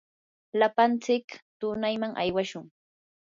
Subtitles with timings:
[0.59, 1.25] lapantsik
[1.59, 2.65] tunayman aywashun.